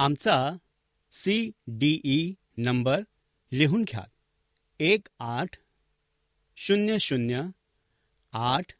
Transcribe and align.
आमचा 0.00 0.56
C 1.10 1.50
D 1.66 2.00
E 2.04 2.34
number 2.56 3.00
लिहून 3.52 3.84
घ्या. 3.84 4.04
एक 4.80 5.08
आठ 5.18 5.56
शून्य 6.56 6.98
शून्य 6.98 7.42
आठ 8.32 8.72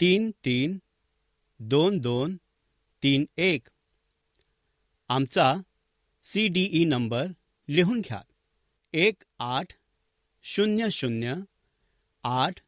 तीन 0.00 0.30
तीन 0.44 0.78
दोन 1.58 1.98
दोन 1.98 2.36
तीन 3.02 3.24
एक. 3.36 3.68
आमचा 5.08 5.54
सी 6.22 6.48
डी 6.48 6.68
ई 6.72 6.84
नंबर 6.84 7.26
लिहून 7.68 8.00
घ्या. 8.00 8.22
एक 8.94 9.22
आठ 9.38 9.66
शून्य 10.42 10.90
शून्य 10.90 11.34
आठ 12.22 12.60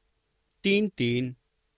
तीन 0.64 0.88
तीन 0.98 1.32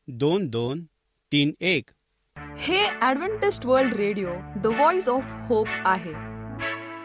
दोन 0.09 0.49
दोन 0.49 0.85
तीन 1.33 1.53
एक. 1.61 1.91
हे 2.37 2.79
Adventist 3.03 3.67
World 3.67 3.95
Radio 3.95 4.29
the 4.57 4.67
Voice 4.67 5.09
of 5.09 5.25
Hope 5.49 5.69
आहे. 5.87 6.13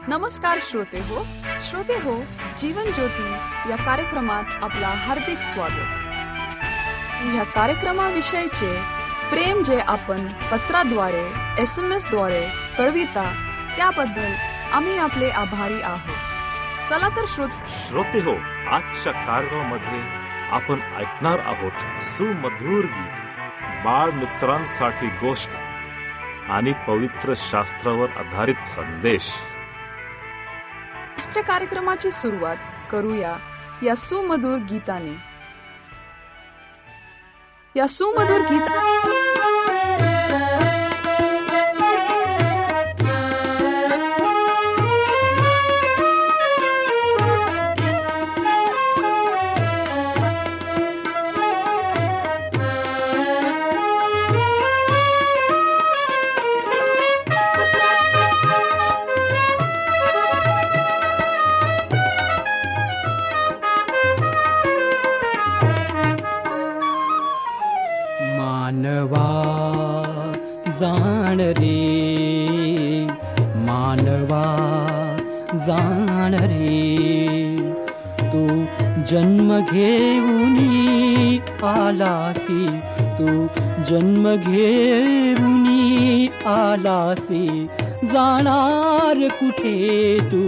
नमस्कार 0.07 0.59
श्रोते 0.61 0.99
हो. 0.99 1.23
श्रोते 1.61 1.93
हो 1.93 2.15
जीवन 2.61 2.91
ज्योती 2.91 3.31
या 3.71 3.75
कार्यक्रमात 3.75 4.43
आपला 4.63 4.87
हार्दिक 4.87 5.37
स्वागत. 5.37 5.97
या 7.35 7.43
कार्यक्रमाविषयीचे 7.43 8.73
प्रेम 9.29 9.61
जे 9.63 9.79
आपण 9.79 10.27
पत्राद्वारे 10.51 11.25
एस 11.61 11.79
एम 11.79 11.91
एसद्वारे 11.91 12.45
कळविता 12.77 13.23
त्याबद्दल 13.77 14.33
आम्ही 14.73 14.97
आपले 14.97 15.29
आभारी 15.29 15.81
आहोत. 15.81 16.89
चला 16.89 17.09
तर 17.09 17.25
श्रोत 17.27 17.49
श्रोते 17.67 18.19
हो 18.19 18.35
आजच्या 18.75 19.13
कार्यक्रमामध्ये 19.13 20.01
आपण 20.51 20.81
ऐकणार 20.97 21.39
आहोत 21.39 22.03
सुमधुर 22.03 22.85
गीत. 22.85 23.30
बाळ 23.83 24.09
मित्रांसाठी 24.09 25.07
गोष्ट 25.07 25.49
आणि 26.49 26.73
पवित्र 26.87 27.33
शास्त्रावर 27.35 28.09
आधारित 28.09 28.67
संदेश. 28.67 29.31
आजच्या 31.17 31.43
कार्यक्रमाची 31.43 32.11
सुरुवात 32.11 32.55
करूया 32.91 33.35
या 33.83 33.95
सुमधुर 33.95 34.57
गीताने. 34.57 35.15
या 37.75 37.87
सुमधुर 37.87 38.39
गीता 38.39 39.01
जन्म 79.11 79.59
घेऊनी 79.59 81.39
आलासी 81.63 82.65
तू. 82.99 83.47
जन्म 83.83 84.35
घेऊनी 84.35 86.27
आलासी. 86.45 87.67
जाणार 88.03 89.27
कुठे 89.27 90.17
तू? 90.21 90.47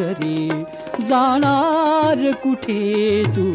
रे. 0.00 0.48
जाणार 1.00 2.30
कुठे 2.32 3.22
तू? 3.26 3.52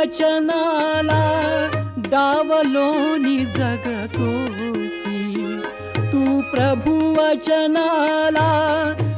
वचनाला 0.04 1.20
डावलोनी 1.97 3.44
जगतोसी 3.44 5.34
तू 5.98 6.41
प्रभु 6.41 7.15
वचनाला 7.20 8.48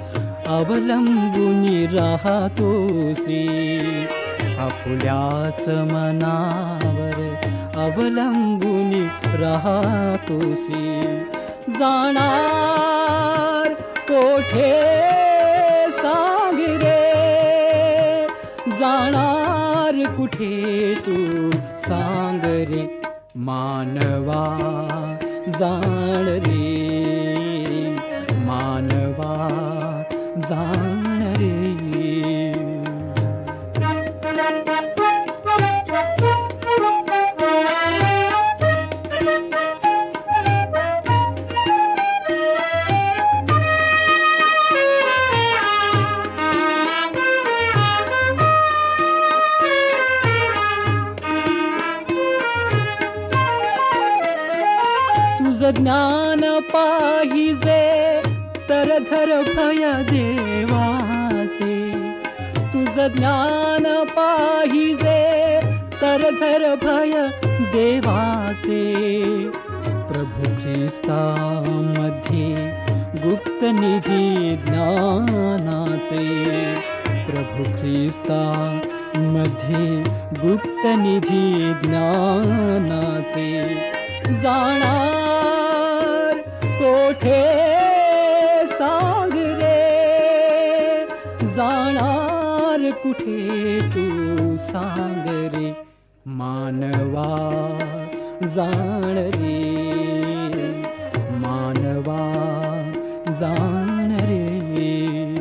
अवलंबून 0.47 1.85
राहतोसी. 1.95 3.45
आपल्याच 4.59 5.69
मनावर 5.69 7.35
अवलंबून 7.79 9.07
राहतोसी. 9.41 10.99
जाणार 11.69 13.58
कोठे 14.11 14.71
रे? 16.61 16.99
जाणार 18.79 20.15
कुठे 20.17 20.95
तू? 20.95 21.49
रे 22.43 23.01
मानवा 23.35 24.43
जाण 25.59 26.27
रे 26.27 26.69
मानवा 28.45 29.68
ज्ञान 55.75 56.59
पाहिजे 56.59 58.21
तर 58.69 58.97
धर 59.11 59.41
भय 59.41 60.11
देवाचे. 60.11 61.91
तुझ 62.73 63.17
ज्ञान 63.17 64.03
पाहिजे 64.03 65.59
तर 66.01 66.21
धर 66.21 66.75
भय 66.75 67.27
देवाचे. 67.59 68.93
प्रभू 70.13 70.43
ख्रिस्तामध्ये 70.43 72.73
गुप्त 73.23 73.63
निधी 73.63 74.55
ज्ञानाचे. 74.55 76.75
प्रभू 77.31 77.63
ख्रिस्ता 77.63 78.79
मध्ये 79.15 80.03
गुप्त 80.47 80.85
निधी 80.85 81.73
ज्ञानाचे. 81.83 83.75
जाणार 84.33 85.28
कोठे 86.89 87.41
सांग 88.77 89.33
रे 89.57 89.81
जाणार 91.55 92.89
कुठे 93.03 93.79
तू 93.95 94.55
सांग 94.67 95.27
रे 95.55 95.71
मानवा 96.39 97.27
जाण 98.55 99.17
रे 99.35 99.57
मानवा 101.43 102.23
जाण 103.39 104.15
रे 104.29 105.35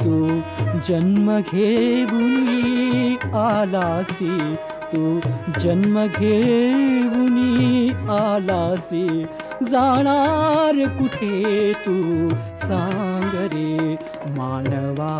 तू 0.00 0.26
जन्म 0.88 1.30
घेऊनी 1.40 3.16
आलासी 3.44 4.38
तू 4.92 5.18
जन्म 5.60 6.04
घेऊनी 6.06 7.90
आलासी. 8.18 9.06
जाणार 9.62 10.74
कुठे 10.98 11.72
तू? 11.72 12.28
सांग 12.58 13.34
रे 13.52 13.94
मानवा 14.30 15.12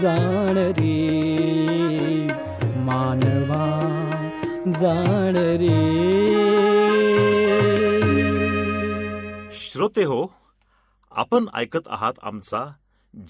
जाण 0.00 0.56
रे 0.78 0.96
मानवा 2.84 3.64
जाण 4.80 5.36
रे. 5.36 5.78
श्रोते 9.52 10.04
हो 10.04 10.26
आपण 11.10 11.44
ऐकत 11.54 11.88
आहात 11.88 12.12
आमचा 12.22 12.64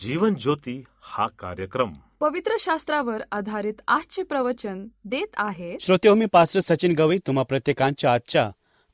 जीवन 0.00 0.34
ज्योती 0.34 0.84
हा 1.02 1.26
कार्यक्रम. 1.38 1.92
पवित्र 2.20 2.56
शास्त्रावर 2.60 3.22
आधारित 3.32 3.74
आजचे 3.88 4.22
प्रवचन 4.22 4.86
देत 5.04 5.34
आहे 5.36 5.76
श्रोते 5.80 6.08
हो 6.08 6.14
मी 6.14 6.26
पास्टर 6.26 6.60
सचिन 6.60 6.94
गवई 6.98 7.18
तुम्हा 7.26 7.44
प्रत्येकांच्या 7.44 8.12
आजच्या 8.12 8.50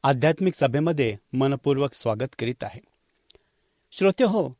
आध्यात्मिक 0.06 0.54
सभेमध्ये 0.54 1.16
मनपूर्वक 1.32 1.94
स्वागत 1.94 2.34
करीत 2.38 2.64
आहे. 2.64 2.80
श्रोते 3.92 4.24
हो 4.24 4.56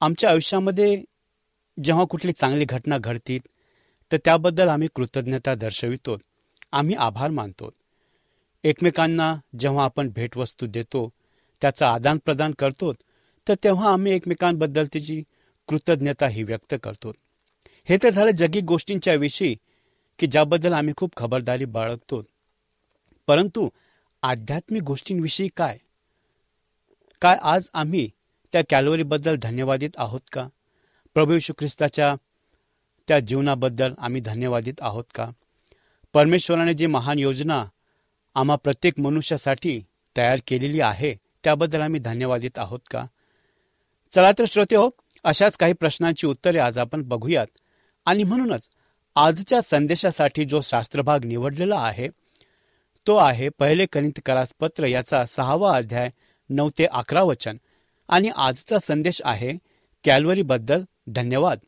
आमच्या 0.00 0.30
आयुष्यामध्ये 0.30 1.04
जेव्हा 1.84 2.04
कुठली 2.04 2.32
चांगली 2.32 2.64
घटना 2.64 2.98
घडतील 2.98 3.38
तर 4.12 4.16
त्याबद्दल 4.16 4.68
आम्ही 4.68 4.88
कृतज्ञता 4.94 5.54
दर्शवितो 5.54 6.18
आम्ही 6.72 6.94
आभार 6.94 7.30
मानतो. 7.30 7.70
एकमेकांना 8.64 9.36
जेव्हा 9.58 9.84
आपण 9.84 10.08
भेटवस्तू 10.08 10.66
देतो 10.66 11.12
त्याचं 11.60 11.86
आदानप्रदान 11.86 12.52
करतो 12.58 12.92
तर 13.48 13.54
तेव्हा 13.64 13.92
आम्ही 13.92 14.12
एकमेकांबद्दल 14.12 14.86
त्याची 14.92 15.22
कृतज्ञता 15.68 16.28
ही 16.28 16.42
व्यक्त 16.42 16.74
करतो. 16.82 17.12
हे 17.84 17.96
तर 18.02 18.08
झालं 18.08 18.30
जगी 18.30 18.60
गोष्टींच्या 18.60 19.14
विषयी 19.14 19.56
की 20.18 20.26
ज्याबद्दल 20.26 20.72
आम्ही 20.72 20.94
खूप 20.96 21.10
खबरदारी 21.16 21.64
बाळगतो. 21.64 22.22
परंतु 23.26 23.68
आध्यात्मिक 24.26 24.82
गोष्टींविषयी 24.82 25.48
काय? 25.56 25.78
काय 27.22 27.38
आज 27.42 27.68
आम्ही 27.74 28.10
त्या 28.52 28.62
कॅलोरीबद्दल 28.70 29.36
धन्यवादित 29.36 29.90
आहोत 29.96 30.20
का? 30.32 30.48
प्रभू 31.14 31.32
यशू 31.32 31.52
ख्रिस्ताच्या 31.58 32.14
त्या 33.08 33.20
जीवनाबद्दल 33.20 33.94
आम्ही 33.98 34.20
धन्यवादित 34.20 34.74
आहोत 34.80 35.04
का? 35.14 35.30
परमेश्वराने 36.12 36.74
जी 36.74 36.86
महान 36.86 37.18
योजना 37.18 37.64
आम्हा 38.34 38.56
प्रत्येक 38.56 39.00
मनुष्यासाठी 39.00 39.82
तयार 40.16 40.38
केलेली 40.46 40.80
आहे 40.80 41.14
त्याबद्दल 41.14 41.80
आम्ही 41.80 42.00
धन्यवादित 42.00 42.58
आहोत 42.58 42.80
का? 42.90 43.06
चला 44.10 44.32
तर 44.32 44.44
श्रोते 44.44 44.76
हो 44.76 44.90
अशाच 45.24 45.56
काही 45.56 45.72
प्रश्नांची 45.72 46.26
उत्तरे 46.26 46.58
आज 46.58 46.78
आपण 46.78 47.02
बघूयात. 47.02 47.46
आणि 48.06 48.22
म्हणूनच 48.22 48.68
आजच्या 49.16 49.60
संदेशासाठी 49.60 50.44
जो 50.44 50.60
शास्त्रभाग 50.60 51.24
निवडलेला 51.24 51.78
आहे 51.78 52.08
तो 53.06 53.16
आहे 53.16 53.48
पहिले 53.48 53.86
कनित 53.86 54.30
पत्र 54.60 54.86
याचा 54.86 55.26
सहावा 55.26 55.76
अध्याय 55.76 56.10
नऊ 56.50 56.70
ते 56.78 56.84
अकरा 56.84 57.22
वचन. 57.22 57.56
आणि 58.08 58.30
आजचा 58.36 58.78
संदेश 58.78 59.22
आहे 59.24 59.52
कॅलवरीबद्दल 60.04 60.82
धन्यवाद. 61.06 61.58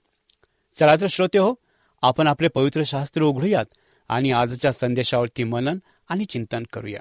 चला 0.74 0.96
तर 0.96 1.06
श्रोते 1.06 1.38
हो 1.38 1.54
आपण 2.02 2.26
आपले 2.26 2.48
पवित्र 2.48 2.82
शास्त्र 2.86 3.22
उघडूयात 3.22 3.64
आणि 4.08 4.30
आजच्या 4.30 4.72
संदेशावरती 4.72 5.44
मनन 5.44 5.78
आणि 6.08 6.24
चिंतन 6.24 6.64
करूया. 6.72 7.00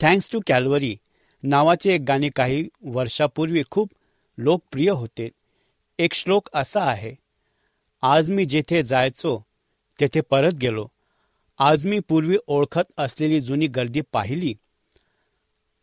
थँक्स 0.00 0.30
टू 0.32 0.40
कॅलवरी 0.46 0.96
नावाचे 1.42 1.94
एक 1.94 2.00
गाणे 2.08 2.28
काही 2.28 2.68
वर्षापूर्वी 2.82 3.62
खूप 3.70 3.90
लोकप्रिय 4.38 4.90
होते. 4.90 5.30
एक 5.98 6.12
श्लोक 6.12 6.48
असा 6.54 6.80
आहे 6.80 7.14
आज 8.02 8.30
मी 8.30 8.44
जेथे 8.44 8.82
जायचो 8.82 9.40
तेथे 10.00 10.20
परत 10.20 10.52
गेलो. 10.52 10.86
आज 11.58 11.86
मी 11.86 11.98
पूर्वी 11.98 12.36
ओळखत 12.46 12.92
असलेली 12.98 13.40
जुनी 13.40 13.66
गर्दी 13.66 14.00
पाहिली. 14.00 14.54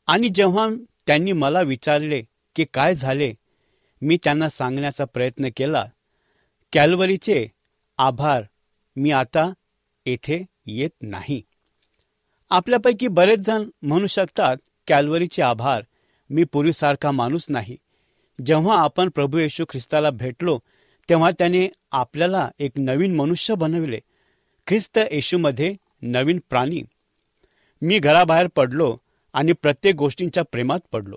आणि 0.07 0.29
जेव्हा 0.29 0.69
त्यांनी 1.07 1.31
मला 1.31 1.61
विचारले 1.61 2.23
की 2.55 2.65
काय 2.73 2.95
झाले 2.95 3.33
मी 4.01 4.17
त्यांना 4.23 4.49
सांगण्याचा 4.49 5.05
प्रयत्न 5.05 5.49
केला. 5.57 5.85
कॅलवरीचे 6.73 7.47
आभार 7.97 8.43
मी 8.95 9.11
आता 9.11 9.53
येथे 10.05 10.45
येत 10.65 10.89
नाही. 11.01 11.41
आपल्यापैकी 12.49 13.07
बरेच 13.07 13.39
जण 13.39 13.69
म्हणू 13.81 14.07
शकतात 14.07 14.57
कॅलवरीचे 14.87 15.41
आभार 15.41 15.83
मी 16.29 16.43
पूर्वीसारखा 16.43 17.11
माणूस 17.11 17.45
नाही. 17.49 17.77
जेव्हा 18.45 18.79
आपण 18.79 19.09
प्रभू 19.09 19.37
येशू 19.37 19.65
ख्रिस्ताला 19.69 20.09
भेटलो 20.09 20.59
तेव्हा 21.09 21.31
त्याने 21.31 21.67
आपल्याला 21.91 22.49
एक 22.59 22.71
नवीन 22.75 23.15
मनुष्य 23.15 23.55
बनविले. 23.55 23.99
ख्रिस्त 24.71 24.99
येशूमध्ये 25.11 25.75
नवीन 26.01 26.39
प्राणी. 26.49 26.81
मी 27.81 27.99
घराबाहेर 27.99 28.47
पडलो 28.47 28.97
आणि 29.33 29.51
प्रत्येक 29.51 29.95
गोष्टींच्या 29.95 30.43
प्रेमात 30.43 30.79
पडलो. 30.91 31.15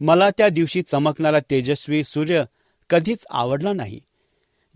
मला 0.00 0.30
त्या 0.30 0.48
दिवशी 0.48 0.82
चमकणारा 0.82 1.38
तेजस्वी 1.50 2.04
सूर्य 2.04 2.44
कधीच 2.90 3.26
आवडला 3.30 3.72
नाही. 3.72 4.00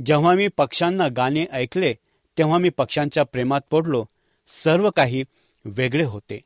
जेव्हा 0.06 0.34
मी 0.34 0.48
पक्ष्यांना 0.48 1.08
गाणे 1.08 1.46
ऐकले 1.52 1.94
तेव्हा 2.38 2.58
मी 2.58 2.68
पक्ष्यांच्या 2.68 3.22
प्रेमात 3.22 3.60
पडलो. 3.70 4.04
सर्व 4.46 4.90
काही 4.90 5.24
वेगळे 5.64 6.04
होते. 6.04 6.40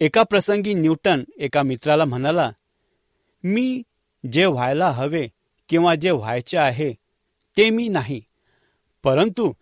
एका 0.00 0.22
प्रसंगी 0.22 0.74
न्यूटन 0.74 1.24
एका 1.36 1.62
मित्राला 1.62 2.04
म्हणाला 2.04 2.52
मी 3.44 3.82
जे 4.32 4.44
व्हायला 4.44 4.90
हवे 4.90 5.28
किंवा 5.68 5.94
जे 5.94 6.10
व्हायचे 6.10 6.58
आहे 6.58 6.92
ते 7.56 7.70
मी 7.70 7.88
नाही. 7.88 8.22
परंतु 9.02 9.52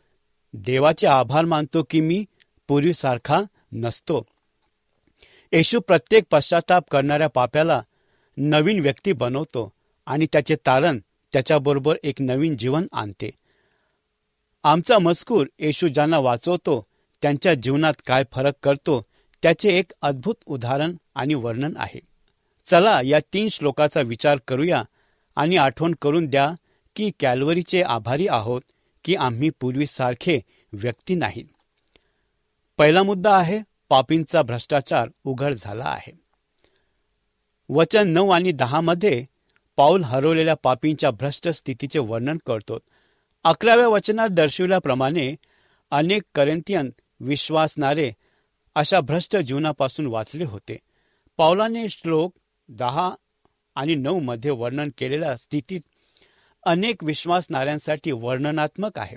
देवाचे 0.53 1.07
आभार 1.07 1.45
मानतो 1.45 1.83
की 1.91 2.01
मी 2.01 2.25
पूर्वीसारखा 2.69 3.43
नसतो. 3.73 4.27
येशू 5.53 5.81
प्रत्येक 5.81 6.25
पश्चाताप 6.31 6.85
करणाऱ्या 6.91 7.29
पाप्याला 7.29 7.83
नवीन 8.37 8.81
व्यक्ती 8.81 9.13
बनवतो 9.13 9.73
आणि 10.07 10.27
त्याचे 10.33 10.57
तारण 10.67 10.99
त्याच्याबरोबर 11.33 11.97
एक 12.03 12.15
नवीन 12.21 12.57
जीवन 12.57 12.87
आणते. 12.93 13.31
आमचा 14.65 14.99
मजकूर 14.99 15.47
येशू 15.59 15.89
ज्यांना 15.89 16.19
वाचवतो 16.19 16.87
त्यांच्या 17.23 17.55
जीवनात 17.55 17.95
काय 18.07 18.25
फरक 18.33 18.55
करतो 18.63 19.05
त्याचे 19.43 19.79
एक 19.79 19.93
अद्भुत 20.03 20.35
उदाहरण 20.47 20.97
आणि 21.15 21.35
वर्णन 21.35 21.77
आहे. 21.77 22.01
चला 22.67 23.01
या 23.05 23.21
तीन 23.33 23.49
श्लोकाचा 23.49 24.01
विचार 24.01 24.39
करूया 24.49 24.83
आणि 25.37 25.57
आठवण 25.57 25.95
करून 26.03 26.27
द्या 26.27 26.53
की 26.97 27.11
कॅलवरीचे 27.21 27.83
आभारी 27.83 28.27
आहोत. 28.29 28.61
की 29.09 29.15
आम्ही 29.15 29.51
पूर्वीसारखे 29.51 30.41
व्यक्ती 30.73 31.15
नाही. 31.15 31.45
पहिला 32.79 33.03
मुद्दा 33.03 33.37
आहे 33.37 33.61
पापींचा 33.89 34.43
भ्रष्टाचार 34.43 35.09
उघड 35.25 35.55
झाला 35.55 35.85
आहे. 35.85 36.13
वचन 37.69 38.09
नऊ 38.09 38.29
आणि 38.29 38.53
दहा 38.53 38.81
मध्ये 38.81 39.25
पाऊल 39.77 40.05
हरवलेल्या 40.05 40.55
पापींच्या 40.55 41.11
भ्रष्ट 41.11 41.49
स्थितीचे 41.49 41.99
वर्णन 41.99 42.39
करतो. 42.47 42.79
अकराव्या 43.45 43.89
वचनात 43.89 44.29
दर्शविल्याप्रमाणे 44.29 45.37
अनेक 45.91 46.23
करेंतियन 46.35 46.91
विश्वासणारे 47.21 48.13
अशा 48.75 49.01
भ्रष्ट 49.01 49.37
जीवनापासून 49.37 50.07
वाचले 50.07 50.45
होते. 50.45 50.77
पावलाने 51.37 51.89
श्लोक 51.89 52.35
दहा 52.69 53.15
आणि 53.75 53.95
नऊ 53.95 54.19
मध्ये 54.21 54.51
वर्णन 54.51 54.91
केलेल्या 54.99 55.37
स्थितीत 55.37 55.81
अनेक 56.69 57.05
विश्वासणाऱ्यांसाठी 57.05 58.13
वर्णनात्मक 58.13 58.99
आहे. 58.99 59.17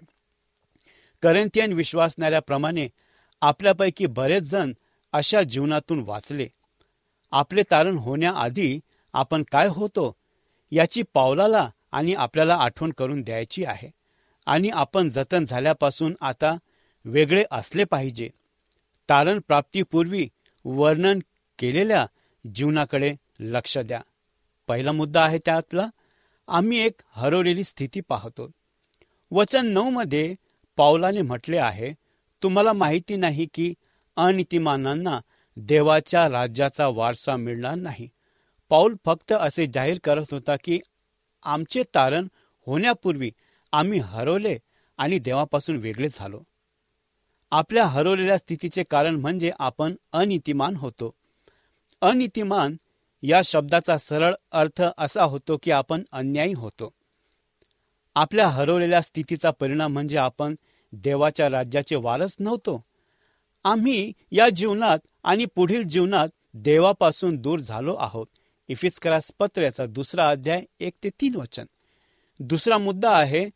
करंथियन 1.24 1.74
विश्वासणाऱ्याप्रमाणे 1.74 2.88
आपल्यापैकी 3.42 4.06
बरेच 4.06 4.44
जण 4.44 4.72
अशा 5.12 5.42
जीवनातून 5.42 6.04
वाचले. 6.08 6.48
आपले 7.32 7.64
तारण 7.72 7.98
होण्याआधी 7.98 8.80
आपण 9.14 9.44
काय 9.52 9.68
होतो 9.68 10.16
याची 10.72 11.04
पावलाला 11.14 11.70
आणि 11.92 12.14
आपल्याला 12.14 12.56
आठवण 12.56 12.92
करून 12.92 13.22
द्यायची 13.22 13.66
आहे 13.66 13.92
आणि 14.46 14.70
आपण 14.70 15.10
जतन 15.10 15.46
झाल्यापासून 15.46 16.16
आता 16.22 16.58
वेगळे 17.06 17.44
असले 17.52 17.84
पाहिजे. 17.84 18.30
तारण 19.10 19.40
प्राप्तीपूर्वी 19.48 20.30
वर्णन 20.66 21.20
केलेल्या 21.60 22.06
जीवनाकडे 22.56 23.16
लक्ष 23.40 23.78
द्या. 23.78 24.02
पहिला 24.68 24.92
मुद्दा 24.92 25.22
आहे 25.22 25.38
त्यातला 25.46 25.88
आम्ही 26.48 26.80
एक 26.80 27.02
हरवलेली 27.12 27.64
स्थिती 27.64 28.02
पाहतो. 28.02 28.52
वचन 29.32 29.68
नऊ 29.68 29.90
मध्ये 29.90 30.36
पावलाने 30.78 31.22
म्हटले 31.22 31.58
आहे 31.58 31.94
तुम्हाला 32.44 32.74
माहिती 32.74 33.16
नाही 33.16 33.48
की 33.54 33.74
अनितिमानांना 34.16 35.20
देवाच्या 35.58 36.30
राज्याचा 36.30 36.88
वारसा 36.88 37.36
मिळणार 37.36 37.76
नाही. 37.76 38.10
पाऊल 38.70 38.96
फक्त 39.06 39.32
असे 39.32 39.66
जाहीर 39.74 39.98
करत 40.04 40.26
होता 40.32 40.56
की 40.64 40.80
आमचे 41.44 41.84
तारण 41.96 42.28
होण्यापूर्वी 42.66 43.32
आम्ही 43.72 44.00
हरवले 44.00 44.58
आणि 44.98 45.20
देवापासून 45.20 45.78
वेगळे 45.78 46.08
झालो. 46.12 46.44
आपल्या 47.52 47.86
हरवलेल्या 47.86 48.38
स्थितीचे 48.38 48.84
कारण 48.84 49.16
म्हणजे 49.16 49.52
आपण 49.60 49.96
अनितिमान 50.14 50.76
होतो. 50.76 51.14
अनितिमान 52.02 52.76
या 53.24 53.42
शब्दाचा 53.46 53.98
सरळ 53.98 54.34
अर्थ 54.52 54.84
असा 54.98 55.24
होतो 55.24 55.58
की 55.64 55.72
आपण 55.72 56.04
अन्यायी 56.12 56.54
होतो. 56.54 56.94
आपल्या 58.16 58.48
हरवलेल्या 58.48 59.02
स्थितीचा 59.02 59.52
परिणाम 59.52 59.94
म्हणजे 59.94 60.18
आपण 60.18 60.56
देवाच्या 60.94 61.50
राज्याचे 61.50 61.96
वारस 61.96 62.36
नव्हतो. 62.40 62.84
आम्ही 63.64 64.14
या 64.32 64.50
जीवनात 64.50 65.00
आणि 65.24 65.46
पुढील 65.46 65.84
जीवनात 65.84 66.28
देवापासून 66.54 67.38
दूर 67.38 67.60
झालो 67.60 67.96
आहोत. 67.96 68.28
इफिस्करास 68.68 69.32
पत्र 69.40 69.62
याचा 69.62 69.86
दुसरा 69.86 70.30
अध्याय 70.30 70.64
एक 70.80 70.94
ते 71.04 71.10
तीन 71.10 71.36
वचन. 71.36 71.66
दुसरा 72.40 72.78
मुद्दा 72.78 73.12
आहे 73.12 73.50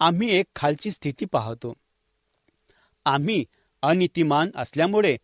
आम्ही 0.00 0.36
एक 0.36 0.46
खालची 0.56 0.90
स्थिती 0.90 1.24
पाहतो. 1.24 1.74
आम्ही 3.04 3.44
अनितिमान 3.82 4.50
असल्यामुळे 4.56 5.16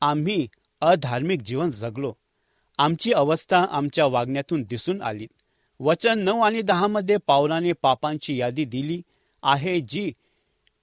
आम्ही 0.00 0.48
अधार्मिक 0.80 1.42
जीवन 1.42 1.70
जगलो. 1.70 2.12
आमची 2.78 3.12
अवस्था 3.12 3.66
आमच्या 3.70 4.06
वागण्यातून 4.06 4.62
दिसून 4.62 5.02
आली. 5.02 5.26
वचन 5.80 6.18
नऊ 6.18 6.40
आणि 6.40 6.62
दहामध्ये 6.62 7.16
पावलाने 7.26 7.72
पापांची 7.72 8.36
यादी 8.36 8.64
दिली 8.64 9.02
आहे 9.42 9.80
जी 9.80 10.12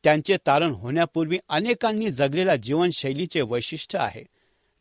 त्यांचे 0.03 0.37
तारण 0.47 0.71
होण्यापूर्वी 0.71 1.37
अनेकांनी 1.49 2.11
जगलेल्या 2.11 2.55
जीवनशैलीचे 2.55 3.41
वैशिष्ट्य 3.41 3.99
आहे. 3.99 4.23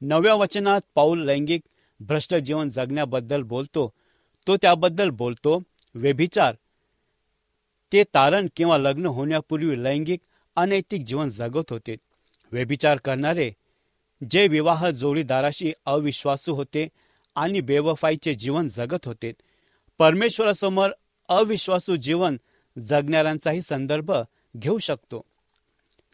नव्या 0.00 0.34
वचनात 0.34 0.80
पाऊल 0.94 1.24
लैंगिक 1.24 1.60
भ्रष्ट 2.00 2.34
जीवन 2.34 2.68
जगण्याबद्दल 2.68 3.42
बोलतो. 3.42 3.92
तो 4.46 4.56
त्याबद्दल 4.56 5.10
बोलतो 5.10 5.62
व्यभिचार 5.94 6.54
ते 7.92 8.04
तारण 8.04 8.46
किंवा 8.56 8.78
लग्न 8.78 9.06
होण्यापूर्वी 9.06 9.84
लैंगिक 9.84 10.20
अनैतिक 10.56 11.04
जीवन 11.04 11.28
जगत 11.28 11.72
होते. 11.72 11.96
व्यभिचार 12.52 12.98
करणारे 12.98 13.52
जे 14.30 14.48
विवाह 14.48 14.90
जोडीदाराशी 14.90 15.72
अविश्वासू 15.86 16.54
होते 16.54 16.88
आणि 17.34 17.60
बेवफाईचे 17.60 18.34
जीवन 18.34 18.68
जगत 18.68 19.06
होते. 19.06 19.32
परमेश्वरासमोर 19.98 20.90
अविश्वासू 21.28 21.96
जीवन 21.96 22.36
जगणाऱ्यांचाही 22.78 23.62
संदर्भ 23.62 24.12
घेऊ 24.56 24.78
शकतो. 24.78 25.24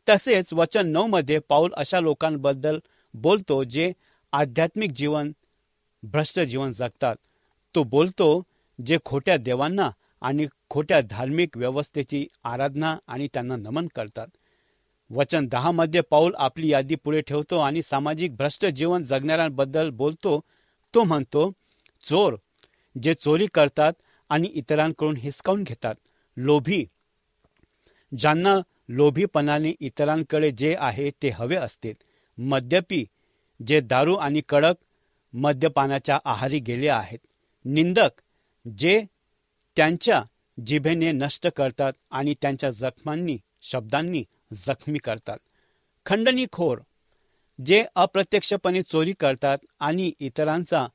तसेच 0.08 0.52
वचन 0.52 0.86
नऊ 0.86 1.06
मध्ये 1.06 1.38
पाऊल 1.38 1.72
अशा 1.72 2.00
लोकांबद्दल 2.00 2.78
बोलतो 3.14 3.64
जे 3.64 3.92
आध्यात्मिक 4.32 4.90
जीवन 4.90 5.32
भ्रष्ट 6.02 6.40
जीवन 6.40 6.72
जगतात. 6.72 7.16
तो 7.74 7.82
बोलतो 7.82 8.42
जे 8.86 8.98
खोट्या 9.04 9.36
देवांना 9.36 9.90
आणि 10.20 10.46
खोट्या 10.70 11.00
धार्मिक 11.00 11.56
व्यवस्थेची 11.56 12.26
आराधना 12.44 12.96
आणि 13.06 13.28
त्यांना 13.34 13.56
नमन 13.56 13.86
करतात. 13.94 14.26
वचन 15.10 15.46
दहा 15.46 15.70
मध्ये 15.70 16.00
पाऊल 16.00 16.34
आपली 16.38 16.68
यादी 16.68 16.94
पुढे 16.94 17.20
ठेवतो 17.20 17.58
आणि 17.58 17.82
सामाजिक 17.82 18.36
भ्रष्ट 18.36 18.66
जीवन 18.66 19.02
जगणाऱ्यांबद्दल 19.02 19.90
बोलतो 19.90 20.40
तो 20.94 21.04
म्हणतो 21.04 21.50
चोर 22.04 22.36
जे 23.02 23.14
चोरी 23.14 23.46
करतात 23.54 23.92
आणि 24.28 24.48
इतरांकडून 24.48 25.16
हिसकावून 25.16 25.62
घेतात 25.64 25.94
लोभी. 26.36 26.84
ज्यांना 28.18 28.56
लोभीपणाने 28.88 29.72
इतरांकडे 29.80 30.50
जे 30.50 30.74
आहे 30.78 31.10
ते 31.22 31.28
हवे 31.28 31.56
असते 31.56 31.92
मद्यपी 32.38 33.04
जे 33.66 33.80
दारू 33.80 34.14
आणि 34.16 34.42
कडक 34.48 34.74
मद्यपानाच्या 35.32 36.18
आहारी 36.24 36.58
गेले 36.58 36.88
आहेत. 36.88 37.18
निंदक 37.64 38.20
जे 38.78 39.02
त्यांच्या 39.76 40.22
जिभेने 40.66 41.12
नष्ट 41.12 41.46
करतात 41.46 41.92
आणि 42.10 42.34
त्यांच्या 42.42 42.70
जखमांनी 42.70 43.38
शब्दांनी 43.62 44.24
जखमी 44.54 44.98
करतात. 44.98 45.38
खंडणीखोर 46.06 46.78
जे 47.64 47.84
अप्रत्यक्षपणे 47.94 48.82
चोरी 48.82 49.12
करतात 49.20 49.58
आणि 49.80 50.12
इतरांचा 50.20 50.86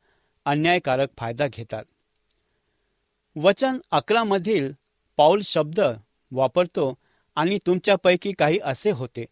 अन्यायकारक 0.46 1.08
फायदा 1.18 1.48
घेतात. 1.48 1.84
वचन 3.36 3.78
अकरामधील 3.92 4.72
पाऊल 5.18 5.42
शब्द 5.44 5.80
वापरतो 6.32 6.94
आणि 7.36 7.58
तुमच्यापैकी 7.66 8.32
काही 8.32 8.60
असे 8.64 8.92
होते 8.92 9.26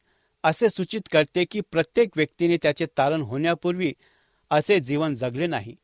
असे 0.44 0.70
सूचित 0.70 1.02
करते 1.12 1.46
की 1.46 1.62
प्रत्येक 1.62 2.10
व्यक्तीने 2.16 2.58
त्याचे 2.58 2.86
तारण 2.98 3.22
होण्यापूर्वी 3.22 3.94
असे 4.50 4.80
जीवन 4.80 5.14
जगले 5.14 5.48
नाही. 5.48 5.76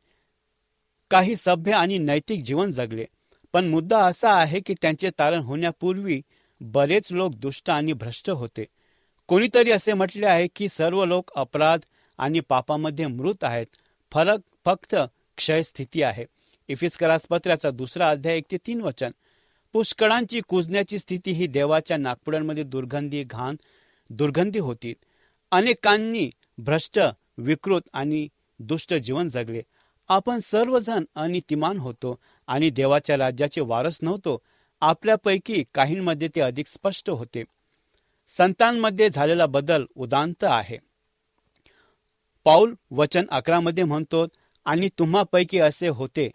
काही 1.10 1.36
सभ्य 1.36 1.72
आणि 1.72 1.98
नैतिक 1.98 2.42
जीवन 2.42 2.70
जगले 2.70 3.04
पण 3.52 3.68
मुद्दा 3.68 4.04
असा 4.06 4.32
आहे 4.32 4.60
की 4.60 4.74
त्यांचे 4.82 5.10
तारण 5.18 5.38
होण्यापूर्वी 5.38 6.22
बरेच 6.60 7.12
लोक 7.12 7.34
दुष्ट 7.34 7.70
आणि 7.70 7.92
भ्रष्ट 7.92 8.30
होते. 8.30 8.64
कोणीतरी 9.30 9.70
असे 9.70 9.92
म्हटले 9.92 10.26
आहे 10.26 10.46
की 10.56 10.68
सर्व 10.68 11.04
लोक 11.04 11.30
अपराध 11.36 11.80
आणि 12.18 12.40
पापामध्ये 12.40 13.06
मृत 13.06 13.44
आहेत. 13.44 13.66
फरक 14.12 14.38
फक्त 14.64 14.96
क्षय 15.36 15.62
स्थिती 15.62 16.02
आहे. 16.02 16.26
इफिस्करास 16.68 17.26
पत्राचा 17.26 17.70
दुसरा 17.70 18.10
अध्याय 18.10 18.36
एक 18.36 18.44
ते 18.50 18.56
तीन 18.56 18.80
वचन. 18.80 19.10
पुष्कळांची 19.72 20.40
कुजण्याची 20.48 20.98
स्थिती 20.98 21.30
ही 21.30 21.46
देवाच्या 21.46 21.96
नागपुड्यांमध्ये 21.96 22.64
दुर्गंधी 22.64 23.24
घाण 23.24 23.56
दुर्गंधी 24.10 24.58
होती. 24.58 24.94
अनेकांनी 25.50 26.30
भ्रष्ट 26.58 27.00
विकृत 27.38 27.82
आणि 27.92 28.28
दुष्ट 28.58 28.94
जीवन 28.94 29.28
जगले. 29.28 29.62
आपण 30.08 30.38
सर्वजण 30.38 31.04
अनितिमान 31.14 31.78
होतो 31.78 32.18
आणि 32.46 32.70
देवाच्या 32.70 33.16
राज्याचे 33.16 33.60
वारस 33.60 33.98
नव्हतो. 34.02 34.42
आपल्यापैकी 34.80 35.64
काहींमध्ये 35.74 36.28
ते 36.28 36.40
अधिक 36.40 36.66
स्पष्ट 36.66 37.10
होते. 37.10 37.44
संतांमध्ये 38.30 39.10
झालेला 39.10 39.46
बदल 39.46 39.84
उदांत 39.96 40.44
आहे. 40.44 40.78
पाऊल 42.44 42.74
वचन 42.90 43.26
अकरामध्ये 43.30 43.84
म्हणतो 43.84 44.26
आणि 44.64 44.88
तुम्हापैकी 44.98 45.58
असे 45.58 45.88
होते. 45.88 46.30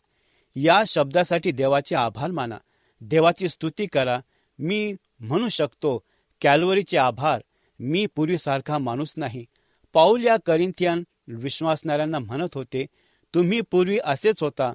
या 0.56 0.84
शब्दासाठी 0.88 1.52
देवाचे 1.52 1.96
आभार 1.96 2.32
माना. 2.32 2.58
देवाची 3.02 3.48
स्तुती 3.48 3.86
करा. 3.86 4.20
मी 4.60 4.96
म्हणू 5.20 5.50
शकतो 5.50 6.04
कॅलवरीचे 6.42 6.98
आभार. 6.98 7.42
मी 7.80 8.06
पूर्वीसारखा 8.16 8.78
माणूस 8.78 9.14
नाही. 9.18 9.46
पाऊल 9.94 10.24
या 10.24 10.38
करिंथियन 10.46 11.04
विश्वासणाऱ्यांना 11.28 12.20
म्हणत 12.20 12.50
होते 12.56 12.86
तुम्ही 13.34 13.62
पूर्वी 13.62 14.00
असेच 14.06 14.44
होता. 14.44 14.74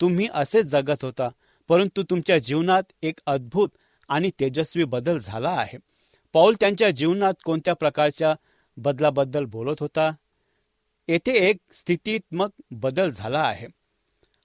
तुम्ही 0.00 0.28
असेच 0.32 0.66
जगत 0.66 1.04
होता. 1.04 1.28
परंतु 1.68 2.02
तुमच्या 2.02 2.38
जीवनात 2.38 2.82
एक 3.02 3.18
अद्भुत 3.26 3.68
आणि 4.08 4.30
तेजस्वी 4.40 4.84
बदल 4.84 5.18
झाला 5.18 5.50
आहे. 5.50 5.91
पाऊल 6.32 6.54
त्यांच्या 6.60 6.90
जीवनात 6.90 7.34
कोणत्या 7.44 7.74
प्रकारच्या 7.74 8.34
बदलाबद्दल 8.76 9.44
बोलत 9.44 9.74
होता? 9.80 10.12
येथे 11.08 11.32
एक 11.32 11.56
स्थितीत्मक 11.72 12.50
बदल 12.70 13.10
झाला 13.10 13.40
आहे. 13.40 13.66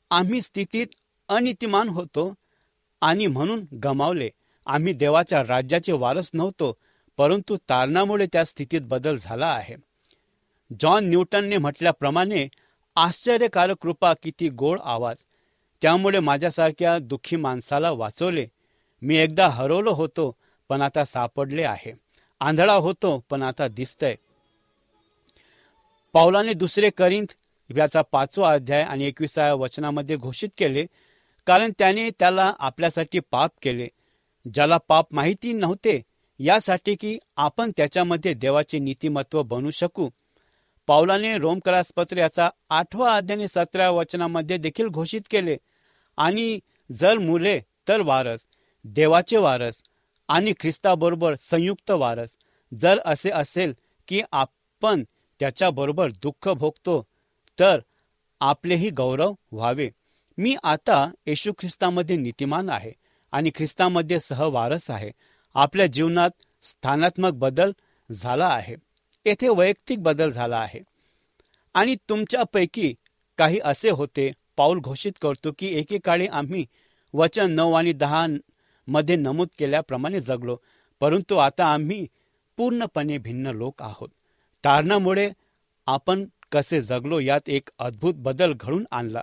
आम्ही 0.09 0.41
स्थितीत 0.41 0.87
अनितिमान 1.29 1.89
होतो 1.89 2.33
आणि 3.01 3.27
म्हणून 3.27 3.65
गमावले. 3.83 4.29
आम्ही 4.65 4.93
देवाच्या 4.93 5.43
राज्याचे 5.47 5.91
वारस 5.91 6.31
नव्हतो 6.33 6.77
परंतु 7.17 7.57
तारणामुळे 7.69 8.25
त्या 8.33 8.45
स्थितीत 8.45 8.81
बदल 8.81 9.15
झाला 9.15 9.47
आहे. 9.47 9.75
जॉन 10.79 11.09
न्यूटनने 11.09 11.57
म्हटल्याप्रमाणे 11.57 12.47
आश्चर्यकारक 12.95 13.75
कृपा 13.81 14.13
किती 14.23 14.49
गोड 14.49 14.79
आवाज. 14.83 15.23
त्यामुळे 15.81 16.19
माझ्यासारख्या 16.19 16.97
दुःखी 16.99 17.35
माणसाला 17.35 17.91
वाचवले. 17.91 18.47
मी 19.01 19.17
एकदा 19.17 19.47
हरवलो 19.47 19.93
होतो 19.93 20.35
पण 20.69 20.81
आता 20.81 21.05
सापडले 21.05 21.63
आहे. 21.63 21.93
आंधळा 22.39 22.73
होतो 22.73 23.17
पण 23.29 23.43
आता 23.43 23.67
दिसतंय. 23.67 24.15
पावलाने 26.13 26.53
दुसरे 26.53 26.89
करिंथ 26.89 27.33
याचा 27.77 28.01
पाचवा 28.01 28.51
अध्याय 28.51 28.83
आणि 28.83 29.05
एकविसाव्या 29.05 29.53
वचनामध्ये 29.53 30.15
घोषित 30.15 30.49
केले 30.57 30.85
कारण 31.47 31.71
त्याने 31.79 32.09
त्याला 32.09 32.53
आपल्यासाठी 32.59 33.19
पाप 33.19 33.51
केले. 33.61 33.87
ज्याला 34.53 34.77
पाप 34.77 35.07
माहिती 35.11 35.53
नव्हते 35.53 36.01
यासाठी 36.39 36.95
की 36.95 37.17
आपण 37.37 37.71
त्याच्यामध्ये 37.77 38.33
देवाचे 38.33 38.79
नीतिमत्व 38.79 39.43
बनू 39.43 39.71
शकू. 39.71 40.09
पावलाने 40.87 41.37
रोमकरास 41.37 41.91
पत्र 41.95 42.17
याचा 42.17 42.49
आठवा 42.69 43.15
अध्याय 43.15 43.47
सतरा 43.47 43.89
वचनामध्ये 43.89 44.57
देखील 44.57 44.87
घोषित 44.87 45.21
केले. 45.31 45.57
आणि 46.17 46.59
जर 46.91 47.17
मुले 47.17 47.59
तर 47.87 48.01
वारस 48.01 48.45
देवाचे 48.83 49.37
वारस 49.37 49.83
आणि 50.27 50.53
ख्रिस्ताबरोबर 50.59 51.35
संयुक्त 51.35 51.91
वारस. 51.91 52.37
जर 52.81 52.99
असे 53.05 53.29
असेल 53.29 53.73
की 54.07 54.21
आपण 54.31 55.03
त्याच्याबरोबर 55.39 56.11
दुःख 56.11 56.49
भोगतो 56.49 57.05
तर 57.59 57.79
आपलेही 58.39 58.89
गौरव 58.89 59.33
व्हावे. 59.51 59.89
मी 60.37 60.55
आता 60.63 61.11
येशू 61.25 61.51
ख्रिस्तामध्ये 61.51 62.15
नीतिमान 62.15 62.69
आहे 62.69 62.91
आणि 63.31 63.51
ख्रिस्तामध्ये 63.55 64.19
सहवारस 64.19 64.91
आहे. 64.91 65.11
आपल्या 65.53 65.85
जीवनात 65.85 66.29
स्थानात्मक 66.63 67.31
बदल 67.31 67.71
झाला 68.11 68.47
आहे. 68.47 68.75
येथे 69.25 69.49
वैयक्तिक 69.49 70.03
बदल 70.03 70.29
झाला 70.29 70.57
आहे. 70.57 70.79
आणि 71.73 71.95
तुमच्यापैकी 72.09 72.95
काही 73.37 73.59
असे 73.63 73.89
होते. 73.89 74.31
पाऊल 74.57 74.79
घोषित 74.79 75.11
करतो 75.21 75.51
की 75.59 75.79
एकेकाळी 75.79 76.27
आम्ही 76.27 76.65
वचन 77.13 77.51
नऊ 77.51 77.73
आणि 77.73 77.93
दहा 77.93 78.27
मध्ये 78.87 79.15
नमूद 79.15 79.47
केल्याप्रमाणे 79.59 80.21
जगलो. 80.21 80.57
परंतु 80.99 81.35
आता 81.37 81.65
आम्ही 81.65 82.07
पूर्णपणे 82.57 83.17
भिन्न 83.17 83.47
लोक 83.47 83.81
आहोत. 83.81 84.09
तारणामुळे 84.63 85.29
आपण 85.87 86.25
कसे 86.51 86.81
जगलो 86.81 87.19
यात 87.19 87.49
एक 87.49 87.69
अद्भुत 87.79 88.13
बदल 88.17 88.53
घडून 88.53 88.85
आणला. 88.91 89.21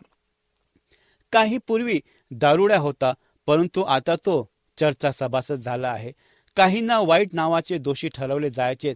काही 1.32 1.58
पूर्वी 1.58 2.00
दारुड्या 2.30 2.78
होता 2.78 3.12
परंतु 3.46 3.82
आता 3.82 4.14
तो 4.16 4.48
चर्चा 4.76 5.12
सभासद 5.12 5.54
झाला 5.54 5.88
आहे. 5.88 6.12
काहींना 6.56 6.98
वाईट 7.00 7.28
नावाचे 7.32 7.78
दोषी 7.78 8.08
ठरवले 8.08 8.50
जायचे 8.50 8.94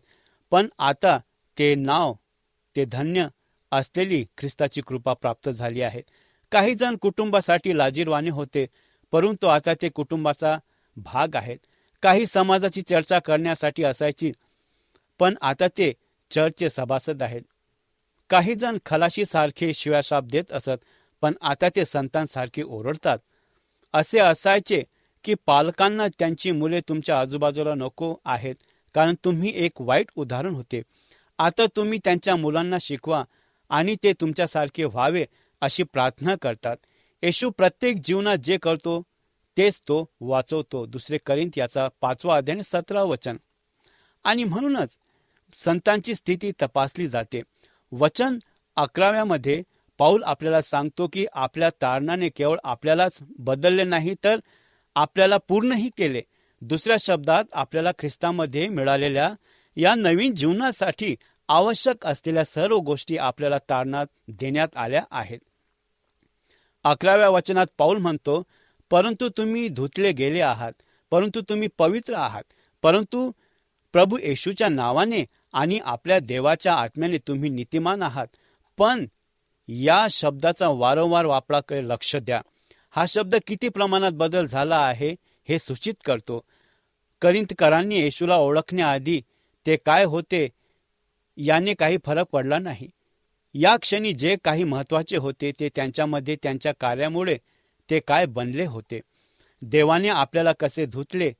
पण 0.51 0.67
आता 0.79 1.19
ते 1.59 1.75
नाव 1.75 2.15
ते 2.77 2.85
धन्य 2.85 3.27
असलेली 3.73 4.25
ख्रिस्ताची 4.39 4.81
कृपा 4.81 5.13
प्राप्त 5.13 5.49
झाली 5.49 5.83
आहे. 5.83 6.03
काही 6.53 6.75
जण 6.75 6.97
कुटुंबासाठी 6.97 7.77
लाजीरवाने 7.79 8.31
होते 8.31 8.67
परंतु 9.13 9.47
आता 9.47 9.75
ते 9.75 9.89
कुटुंबाचा 9.89 10.57
भाग 10.97 11.37
आहेत. 11.37 11.59
काही 12.03 12.27
समाजाची 12.27 12.83
चर्चा 12.83 13.19
करण्यासाठी 13.19 13.85
असायची 13.85 14.33
पण 15.21 15.35
आता 15.41 15.67
ते 15.69 15.93
चर्चचे 16.31 16.71
सभासद 16.71 17.23
आहेत. 17.23 17.43
काही 18.31 18.55
जण 18.55 18.79
खलाशी 18.87 19.25
सारखे 19.25 19.73
शिवाशाप 19.75 20.25
देत 20.25 20.53
असत 20.53 20.85
पण 21.23 21.35
आता 21.41 21.69
ते 21.77 21.85
संतांसारखे 21.85 22.63
ओरडतात. 22.63 23.19
असे 23.95 24.19
असायचे 24.19 24.83
की 25.25 25.35
पालकांना 25.47 26.07
त्यांची 26.19 26.51
मुले 26.51 26.81
तुमच्या 26.89 27.19
आजूबाजूला 27.21 27.75
नको 27.75 28.15
आहेत 28.25 28.55
कारण 28.95 29.15
तुम्ही 29.25 29.53
एक 29.55 29.81
वाईट 29.81 30.11
उदाहरण 30.17 30.55
होते. 30.55 30.83
आता 31.39 31.67
तुम्ही 31.77 31.99
त्यांच्या 32.05 32.37
मुलांना 32.37 32.77
शिकवा 32.81 33.23
आणि 33.71 33.95
ते 34.03 34.13
तुमच्यासारखे 34.13 34.85
व्हावे 34.85 35.25
अशी 35.63 35.83
प्रार्थना 35.83 36.35
करतात. 36.43 36.77
येशू 37.23 37.51
प्रत्येक 37.51 37.97
जीवनात 38.05 38.39
जे 38.39 38.57
करतो 38.57 39.03
तेच 39.57 39.81
तो 39.81 40.05
वाचवतो. 40.21 40.87
दुसरे 40.87 41.19
करीत 41.27 41.51
याचा 41.57 41.89
पाचवा 42.01 42.37
अध्याय 42.37 42.63
सतरा 42.65 43.03
वचन. 43.03 43.37
आणि 44.25 44.45
म्हणूनच 44.45 44.99
संतांची 45.55 46.15
स्थिती 46.15 46.53
तपासली 46.63 47.09
जाते. 47.09 47.43
वचन 47.93 48.39
अकराव्यामध्ये 48.77 49.63
पाऊल 49.99 50.23
आपल्याला 50.23 50.63
सांगतो 50.63 51.09
की 51.13 51.27
आपल्या 51.33 51.71
तारणाने 51.71 52.29
केवळ 52.29 52.59
आपल्यालाच 52.65 53.19
बदलले 53.39 53.85
नाही 53.85 54.15
तर 54.25 54.41
आपल्याला 54.95 55.37
पूर्णही 55.37 55.91
केले. 55.99 56.23
दुसऱ्या 56.61 56.97
शब्दात 57.01 57.45
आपल्याला 57.53 57.91
ख्रिस्तामध्ये 57.99 58.69
मिळालेल्या 58.69 59.35
या 59.77 59.95
नवीन 59.95 60.35
जीवनासाठी 60.35 61.17
आवश्यक 61.49 62.07
असलेल्या 62.07 62.45
सर्व 62.45 62.79
गोष्टी 62.79 63.17
आपल्याला 63.17 63.59
तारणात 63.59 64.07
देण्यात 64.29 64.69
आल्या 64.77 65.05
आहेत. 65.11 65.39
अकराव्या 66.85 67.29
वचनात 67.29 67.67
पाऊल 67.79 67.99
म्हणतो 67.99 68.43
परंतु 68.91 69.29
तुम्ही 69.29 69.69
धुतले 69.69 70.13
गेले 70.13 70.41
आहात 70.41 70.73
परंतु 71.11 71.41
तुम्ही 71.41 71.69
पवित्र 71.79 72.15
आहात 72.15 72.43
परंतु 72.83 73.31
प्रभू 73.93 74.19
येशूच्या 74.19 74.69
नावाने 74.69 75.25
आणि 75.53 75.79
आपल्या 75.85 76.19
देवाच्या 76.19 76.75
आत्म्याने 76.75 77.19
तुम्ही 77.19 77.51
नीतिमान 77.51 78.03
आहात. 78.03 78.27
पण 78.79 79.07
या 79.69 80.07
शब्दाचा 80.11 80.69
वारंवार 80.69 81.25
वापराकडे 81.25 81.89
लक्ष 81.89 82.17
द्या. 82.17 82.43
हा 82.91 83.05
शब्द 83.09 83.35
किती 83.47 83.69
प्रमाणात 83.69 84.13
बदल 84.13 84.47
झाला 84.47 84.77
आहे 84.77 85.17
हे 85.49 85.59
सूचित 85.59 85.95
करतो. 86.05 86.41
करिंतकरांनी 87.21 87.99
येशूला 87.99 88.37
ओळखण्याआधी 88.37 89.21
ते 89.67 89.77
काय 89.77 90.05
होते 90.05 90.49
याने 91.37 91.75
काही 91.75 91.99
फरक 92.05 92.27
पडला 92.33 92.59
नाही. 92.59 92.91
या 93.61 93.77
क्षणी 93.77 94.13
जे 94.13 94.37
काही 94.45 94.65
महत्त्वाचे 94.65 95.17
होते 95.17 95.53
ते 95.61 95.69
त्यांच्यामध्ये 95.69 96.37
त्यांच्या 96.43 96.73
कार्यामुळे 96.81 97.37
ते 97.91 98.01
काय 98.01 98.27
बनले 98.27 98.65
होते? 98.65 99.01
देवाने 99.63 100.09
आपल्याला 100.09 100.53
कसे 100.53 100.85
धुतले 100.87 101.33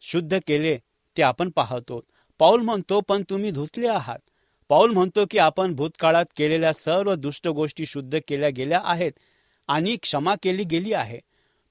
शुद्ध 0.00 0.38
केले 0.46 0.76
ते 1.16 1.22
आपण 1.22 1.50
पाहतो. 1.50 2.00
पाऊल 2.38 2.60
म्हणतो 2.60 3.00
पण 3.00 3.22
तुम्ही 3.30 3.50
धुतले 3.50 3.88
आहात. 3.88 4.18
पाऊल 4.68 4.90
म्हणतो 4.90 5.24
की 5.30 5.38
आपण 5.38 5.74
भूतकाळात 5.74 6.24
केलेल्या 6.36 6.72
सर्व 6.72 7.14
दुष्ट 7.14 7.48
गोष्टी 7.48 7.86
शुद्ध 7.86 8.18
केल्या 8.28 8.48
गेल्या 8.48 8.80
आहेत 8.84 9.12
आणि 9.68 9.96
क्षमा 9.96 10.34
केली 10.42 10.64
गेली 10.64 10.92
आहे. 10.92 11.18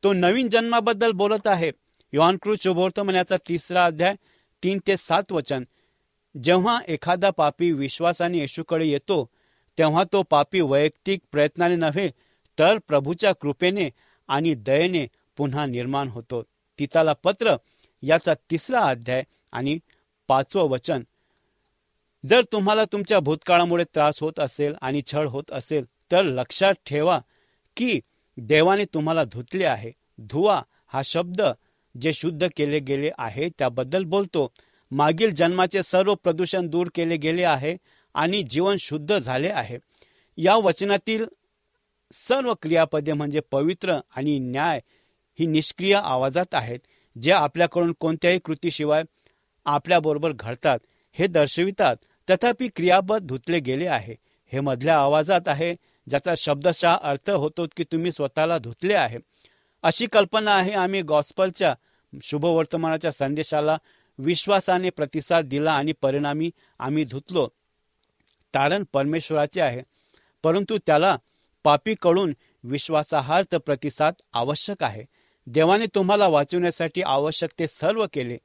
तो 0.03 0.13
नवीन 0.13 0.49
जन्माबद्दल 0.49 1.11
बोलत 1.11 1.47
आहे. 1.47 1.71
युवानकृत 2.13 2.57
शुभोर्तमनाचा 2.63 3.37
तिसरा 3.49 3.85
अध्याय 3.85 4.15
तीन 4.63 4.79
ते 4.87 4.97
सात 4.97 5.31
वचन. 5.31 5.63
जेव्हा 6.43 6.79
एखादा 6.87 7.29
पापी 7.29 7.71
विश्वासाने 7.71 8.37
येशूकडे 8.37 8.85
येतो 8.85 9.29
तेव्हा 9.77 10.03
तो 10.11 10.23
पापी 10.23 10.61
वैयक्तिक 10.61 11.21
प्रयत्नाने 11.31 11.75
नव्हे 11.75 12.09
तर 12.59 12.77
प्रभूच्या 12.77 13.31
कृपेने 13.31 13.89
आणि 14.27 14.53
दयेने 14.53 15.07
पुन्हा 15.37 15.65
निर्माण 15.65 16.07
होतो. 16.07 16.43
तिताला 16.79 17.13
पत्र 17.13 17.55
याचा 18.01 18.33
तिसरा 18.33 18.79
अध्याय 18.79 19.23
आणि 19.51 19.79
पाचवं 20.27 20.69
वचन. 20.69 21.03
जर 22.25 22.41
तुम्हाला 22.51 22.83
तुमच्या 22.83 23.19
भूतकाळामुळे 23.19 23.83
त्रास 23.83 24.19
होत 24.21 24.39
असेल 24.39 24.75
आणि 24.81 25.01
छळ 25.07 25.27
होत 25.27 25.51
असेल 25.51 25.85
तर 26.11 26.21
लक्षात 26.21 26.73
ठेवा 26.85 27.19
की 27.77 27.99
देवाने 28.37 28.85
तुम्हाला 28.85 29.23
धुतले 29.23 29.65
आहे. 29.65 29.91
धुवा 30.19 30.61
हा 30.87 31.01
शब्द 31.01 31.41
जे 32.01 32.13
शुद्ध 32.13 32.47
केले 32.55 32.79
गेले 32.79 33.11
आहे 33.17 33.49
त्याबद्दल 33.49 34.03
बोलतो. 34.03 34.51
मागील 34.91 35.33
जन्माचे 35.33 35.83
सर्व 35.83 36.15
प्रदूषण 36.15 36.67
दूर 36.67 36.87
केले 36.95 37.17
गेले 37.17 37.43
आहे 37.43 37.77
आणि 38.13 38.43
जीवन 38.43 38.75
शुद्ध 38.79 39.17
झाले 39.17 39.49
आहे. 39.49 39.77
या 40.37 40.55
वचनातील 40.55 41.25
सर्व 42.11 42.53
क्रियापदे 42.61 43.13
म्हणजे 43.13 43.39
पवित्र 43.39 43.99
आणि 44.15 44.39
न्याय 44.39 44.79
ही 45.39 45.45
निष्क्रिय 45.45 45.95
आवाजात 45.95 46.53
आहेत 46.53 46.79
जे 47.21 47.31
आपल्याकडून 47.31 47.93
कोणत्याही 47.99 48.39
कृतीशिवाय 48.39 49.03
आपल्याबरोबर 49.65 50.31
घडतात 50.31 50.79
हे 51.11 51.27
दर्शवितात. 51.27 51.95
तथापि 52.29 52.67
क्रियापद 52.75 53.27
धुतले 53.27 53.59
गेले 53.59 53.87
आहे. 53.87 54.15
हे 54.53 54.59
मधल्या 54.59 54.97
आवाजात 54.97 55.47
आहे 55.47 55.75
ज्याचा 56.09 56.33
शब्दशः 56.37 56.95
अर्थ 57.01 57.29
होतो 57.29 57.65
की 57.77 57.83
तुम्ही 57.83 58.11
स्वतःला 58.11 58.57
धुतले 58.57 58.93
आहे. 58.93 59.17
अशी 59.83 60.05
कल्पना 60.05 60.51
आहे 60.51 60.71
आम्ही 60.71 61.01
गॉस्पलच्या 61.01 61.75
शुभवर्तमानाच्या 62.21 63.11
संदेशाला 63.11 63.77
विश्वासाने 64.17 64.89
प्रतिसाद 64.89 65.45
दिला 65.45 65.73
आणि 65.73 65.91
परिणामी 65.91 66.51
आम्ही 66.79 67.03
धुतलो. 67.03 67.47
तारण 68.55 68.83
परमेश्वराचे 68.93 69.61
आहे. 69.61 69.81
परंतु 70.43 70.77
त्याला 70.77 71.17
पापीकडून 71.63 72.35
विश्वासार्थ 72.63 73.55
प्रतिसाद 73.55 74.13
आवश्यक 74.33 74.83
आहे. 74.83 75.03
देवाने 75.47 75.85
तुम्हाला 75.85 76.27
वाचवण्यासाठी 76.27 77.01
आवश्यक 77.01 77.49
ते 77.59 77.67
सर्व 77.67 78.05
केले. 78.13 78.37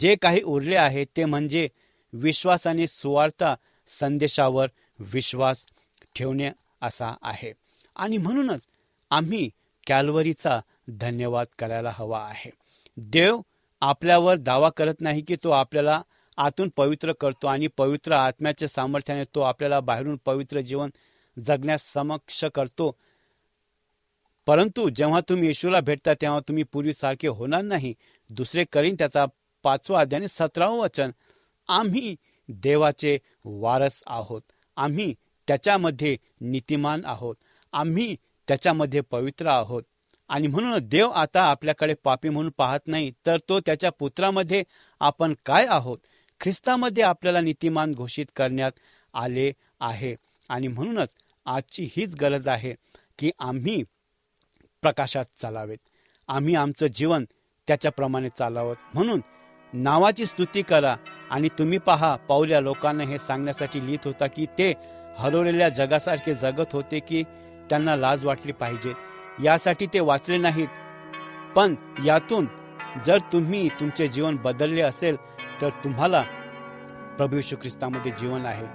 जे 0.00 0.16
काही 0.16 0.42
उरले 0.42 0.76
आहे 0.76 1.04
ते 1.04 1.24
म्हणजे 1.24 1.68
विश्वासाने 2.12 2.86
सुवार्ता 2.86 3.54
संदेशावर 3.88 4.68
विश्वास 4.98 5.66
ठेवणे 6.14 6.50
असा 6.82 7.14
आहे. 7.22 7.52
आणि 7.96 8.16
म्हणूनच 8.16 8.60
आम्ही 9.10 9.50
कॅलवरीचा 9.86 10.60
धन्यवाद 10.88 11.46
करायला 11.58 11.90
हवा 11.94 12.24
आहे. 12.24 12.50
देव 12.96 13.40
आपल्यावर 13.80 14.36
दावा 14.36 14.68
करत 14.68 14.94
नाही 15.00 15.20
की 15.20 15.36
तो 15.44 15.50
आपल्याला 15.50 16.02
आतून 16.36 16.68
पवित्र 16.76 17.12
करतो 17.12 17.46
आणि 17.46 17.66
पवित्र 17.66 18.12
आत्म्याच्या 18.12 18.68
सामर्थ्याने 18.68 19.24
तो 19.34 19.40
आपल्याला 19.40 19.80
बाहेरून 19.80 20.16
पवित्र 20.24 20.60
जीवन 20.60 20.90
जगण्यास 21.38 21.92
समक्ष 21.92 22.44
करतो. 22.44 22.96
परंतु 24.46 24.88
जेव्हा 24.88 25.20
तुम्ही 25.28 25.46
येशूला 25.46 25.80
भेटता 25.80 26.14
तेव्हा 26.14 26.40
तुम्ही 26.40 26.62
पूर्वीसारखे 26.62 27.28
होणार 27.28 27.62
नाही. 27.62 27.94
दुसरे 28.30 28.64
करीन 28.64 28.94
त्याचा 28.94 29.26
पाचवा 29.62 30.00
अध्याय 30.00 30.26
सतरावं 30.26 30.78
वचन. 30.78 31.10
आम्ही 31.68 32.16
देवाचे 32.48 33.18
वारस 33.44 34.02
आहोत. 34.06 34.42
आम्ही 34.76 35.14
त्याच्यामध्ये 35.48 36.16
नीतिमान 36.40 37.04
आहोत. 37.04 37.34
आम्ही 37.72 38.16
त्याच्यामध्ये 38.48 39.00
पवित्र 39.00 39.46
आहोत. 39.46 39.82
आणि 40.28 40.46
म्हणून 40.46 40.78
देव 40.82 41.08
आता 41.08 41.44
आपल्याकडे 41.44 41.94
पापी 41.94 42.28
म्हणून 42.28 42.52
पाहत 42.56 42.80
नाही 42.86 43.12
तर 43.26 43.36
तो 43.48 43.60
त्याच्या 43.60 43.90
पुत्रामध्ये 43.90 44.64
आपण 45.00 45.34
काय 45.46 45.66
आहोत? 45.66 45.98
ख्रिस्तामध्ये 46.40 47.02
आपल्याला 47.02 47.40
नीतिमान 47.40 47.92
घोषित 47.92 48.26
करण्यात 48.36 48.72
आले 49.14 49.52
आहे. 49.80 50.16
आणि 50.48 50.68
म्हणूनच 50.68 51.08
आजची 51.46 51.88
हीच 51.96 52.14
गरज 52.14 52.48
आहे 52.48 52.74
की 53.18 53.30
आम्ही 53.38 53.82
प्रकाशात 54.82 55.24
चालावेत. 55.36 55.78
आम्ही 56.28 56.54
आमचं 56.54 56.86
जीवन 56.86 57.24
त्याच्याप्रमाणे 57.68 58.28
चालावं. 58.28 58.74
म्हणून 58.94 59.20
नावाची 59.72 60.26
स्तुती 60.26 60.62
करा 60.62 60.96
आणि 61.30 61.48
तुम्ही 61.48 61.78
पहा 61.78 62.16
पावल्या 62.16 62.60
लोकांना 62.60 63.04
हे 63.04 63.18
सांगण्यासाठी 63.18 63.86
लिहित 63.86 63.98
होता 64.04 64.26
की 64.26 64.46
ते 64.46 64.72
हरवलेल्या 65.18 65.68
जगासारखे 65.68 66.34
जगत 66.34 66.72
होते 66.72 66.98
की 66.98 67.22
त्यांना 67.70 67.96
लाज 67.96 68.24
वाटली 68.24 68.52
पाहिजे. 68.52 68.92
यासाठी 69.44 69.86
ते 69.86 70.00
वाचले 70.00 70.36
नाहीत. 70.36 70.68
पण 71.56 71.74
यातून 72.04 72.46
जर 73.06 73.18
तुम्ही 73.32 73.68
तुमचे 73.68 74.08
जीवन 74.08 74.36
बदलले 74.36 74.80
असेल 74.80 75.16
तर 75.60 75.68
तुम्हाला 75.84 76.22
प्रभू 77.16 77.36
येशू 77.36 77.56
ख्रिस्तामध्ये 77.56 78.12
जीवन 78.12 78.46
आहे. 78.46 78.66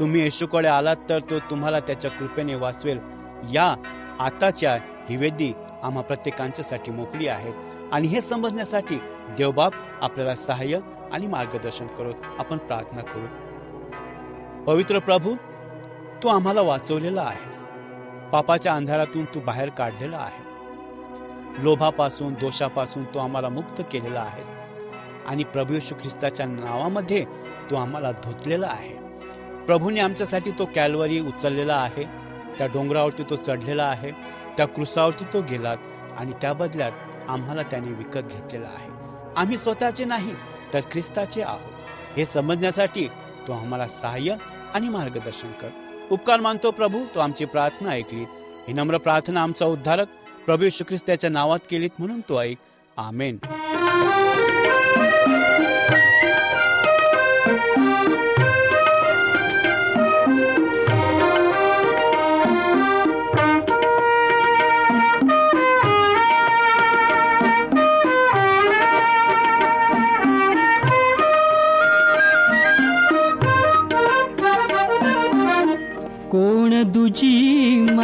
तुम्ही 0.00 0.20
येशूकडे 0.20 0.68
आलात 0.68 0.96
तर 1.08 1.18
तो 1.30 1.38
तुम्हाला 1.38 1.80
त्याच्या 1.80 2.10
कृपेने 2.10 2.54
वाचवेल. 2.54 2.98
या 3.52 3.74
आताच्या 4.20 4.74
ही 5.08 5.16
वेदी 5.16 5.52
आम्हा 5.82 6.02
प्रत्येकांच्यासाठी 6.02 6.90
मोकळी 6.90 7.26
आहेत 7.28 7.54
आणि 7.92 8.08
हे 8.08 8.20
समजण्यासाठी 8.20 8.98
देवबाप 9.38 9.72
आपल्याला 10.00 10.34
सहाय्य 10.36 10.78
आणि 11.12 11.26
मार्गदर्शन 11.26 11.86
करू. 11.86 12.12
आपण 12.38 12.58
प्रार्थना 12.58 13.02
करू. 13.02 13.26
पवित्र 14.64 14.98
प्रभू 14.98 15.34
तू 16.22 16.28
आम्हाला 16.28 16.60
वाचवलेला 16.60 17.22
आहेस. 17.22 17.64
पापाच्या 18.32 18.74
अंधारातून 18.74 19.24
तू 19.24 19.40
बाहेर 19.40 19.68
काढलेला 19.68 20.16
आहे 20.16 20.46
लोभापासून 21.64 22.34
दोषापासून 22.34 23.04
तू 23.04 23.18
आम्हाला 23.18 23.48
मुक्त 23.48 23.82
केलेला 23.92 24.20
आहेस. 24.20 24.52
आणि 25.28 25.44
प्रभू 25.44 25.74
येशू 25.74 25.94
ख्रिस्ताच्या 25.94 26.46
नावामध्ये 26.46 27.24
तो 27.70 27.76
आम्हाला 27.76 28.12
धुतलेला 28.12 28.66
आहे. 28.66 28.94
प्रभूने 29.66 30.00
आमच्यासाठी 30.00 30.50
तो 30.50 30.64
कॅलवरी 30.74 31.20
उचललेला 31.20 31.74
आहे 31.74 32.04
त्या 32.58 32.66
डोंगरावरती 32.66 33.22
तो 33.22 33.36
चढलेला 33.36 33.84
आहे 33.84 34.10
त्या 34.56 34.66
क्रुसावरती 34.66 35.24
तो 35.24 35.40
गेलात 35.40 35.76
आणि 36.18 36.32
त्या 36.32 36.52
बदल्यात 36.52 36.92
आम्हाला 37.28 37.62
त्याने 37.62 37.92
विकत 37.92 38.32
घेतलेला 38.32 38.68
आहे. 38.68 38.90
आम्ही 39.36 39.56
स्वतःचे 39.56 40.04
नाही 40.04 40.34
तर 40.72 40.80
ख्रिस्ताचे 40.92 41.42
आहोत. 41.42 41.82
हे 42.16 42.24
समजण्यासाठी 42.24 43.08
तो 43.48 43.52
आम्हाला 43.52 43.88
सहाय्य 43.88 44.34
आणि 44.74 44.88
मार्गदर्शन 44.88 45.50
कर. 45.50 45.68
उपकार 46.10 46.40
मानतो 46.40 46.70
प्रभू 46.70 47.04
तो 47.14 47.20
आमची 47.20 47.44
प्रार्थना 47.44 47.90
ऐकलीत 47.90 48.26
ही 48.68 48.74
नम्र 48.74 48.98
प्रार्थना 48.98 49.42
आमचा 49.42 49.66
उद्धारक 49.66 50.08
प्रभू 50.46 50.64
येशू 50.64 50.84
ख्रिस्ताच्या 50.88 51.30
नावात 51.30 51.58
केलीत 51.70 51.90
म्हणून 51.98 52.20
तो 52.20 52.40
ऐक. 52.40 52.58
आमेन. 52.96 53.36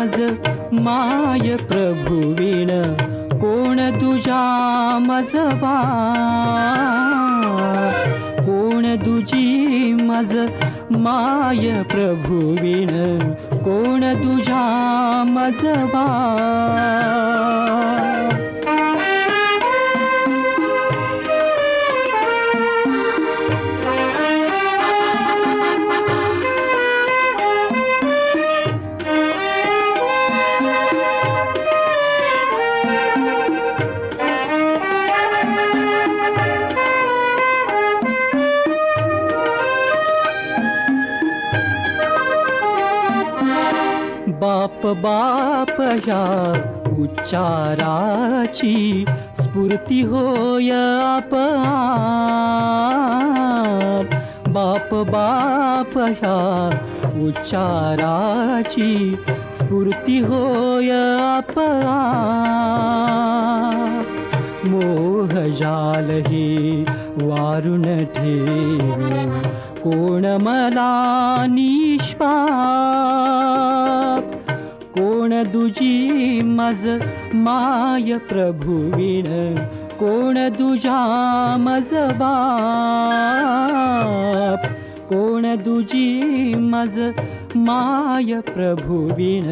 मज 0.05 0.21
माय 0.73 1.57
प्रभुविण 1.57 2.69
कोण 3.41 3.77
दुजा 3.77 4.41
मजबा? 4.99 5.77
कोण 8.41 8.97
तुझी 8.97 9.95
मज 9.95 10.35
माय 10.91 11.83
प्रभुविण 11.83 12.91
कोण 13.59 14.01
दुजा 14.01 14.63
मज 15.27 15.65
बाप 45.05 45.81
या 45.81 45.95
ह्या 46.05 46.93
उच्चाराची 47.03 48.77
स्फूर्ती 49.41 50.01
होय 50.03 50.71
आपोआप 50.73 51.35
बाप 54.49 54.95
बाप 55.11 55.99
ह्या 55.99 56.39
उच्चाराची 57.27 58.91
स्फूर्ती 59.59 60.19
होय 60.21 60.91
आपोआप 60.91 61.63
मोह 64.67 65.33
जाल 65.61 66.11
हे 66.27 66.49
वारुण 67.23 67.83
ठेव 68.15 69.41
कोण 69.85 70.27
मला 70.43 70.93
निष्पाप? 71.51 74.34
दुजी 75.55 76.43
मज 76.43 77.01
माय 77.35 78.19
प्रभुविण 78.19 79.57
कोण 80.01 80.35
दुजा 80.35 81.57
मज 81.57 81.93
बाप? 81.93 84.63
कोण 85.09 85.57
दुजी 85.57 86.55
मज 86.55 87.13
माय 87.57 88.41
प्रभुविण 88.41 89.47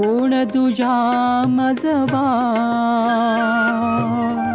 कोण 0.00 0.44
दुजा 0.44 1.44
मज 1.48 1.86
बाप? 1.86 4.51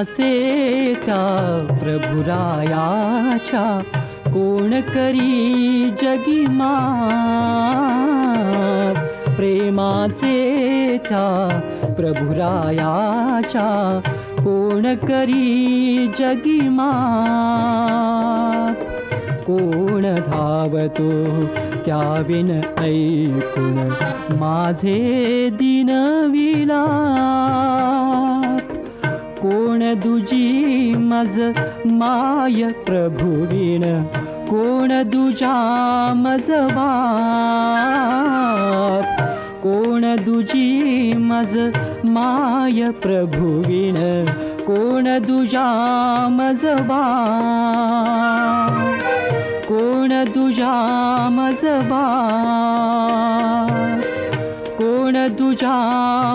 प्रेमाचे 0.00 0.94
त्या 1.04 1.76
प्रभुरायाच्या 1.80 3.64
कोण 4.26 4.70
करी 4.80 5.90
जगी 6.02 6.44
प्रेमाचे 9.36 10.96
त्या 11.08 11.60
प्रभुरायाच्या 11.96 13.68
कोण 14.38 14.94
करी 15.02 16.06
जगी 16.18 16.60
कोण 19.46 20.06
धावतो 20.28 21.10
त्या 21.86 22.02
विन 22.26 22.50
ऐकून 22.78 23.76
माझे 24.38 25.48
दिनविला 25.52 26.84
कोण 29.42 29.94
दुजी 29.94 30.94
मज 30.96 31.38
माय 31.86 32.72
प्रभुवीण 32.86 33.82
कोण 34.50 34.92
दुजा 35.10 35.54
मज 36.16 36.50
बाप? 36.50 39.16
कोण 39.62 40.04
दुजी 40.24 41.12
मज 41.16 41.56
माय 42.04 42.90
प्रभुवीण 42.90 43.96
कोण 44.66 45.18
दुजा 45.26 45.66
मज 46.32 46.64
बाप? 46.64 48.78
कोण 49.68 50.24
दुजा 50.34 50.72
मज 51.32 51.64
बाप? 51.64 53.70
कोण 54.78 55.28
दुजा 55.38 55.76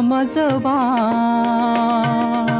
मज 0.02 0.38
बाप? 0.38 2.55